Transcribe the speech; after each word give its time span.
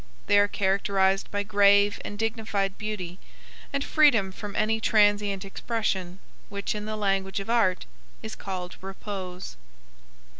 They 0.25 0.39
are 0.39 0.47
characterized 0.47 1.29
by 1.29 1.43
grave 1.43 2.01
and 2.03 2.17
dignified 2.17 2.79
beauty, 2.79 3.19
and 3.71 3.83
freedom 3.83 4.31
from 4.31 4.55
any 4.55 4.79
transient 4.79 5.45
expression, 5.45 6.17
which 6.49 6.73
in 6.73 6.85
the 6.85 6.95
language 6.97 7.39
of 7.39 7.51
art 7.51 7.85
is 8.23 8.35
called 8.35 8.77
repose. 8.81 9.57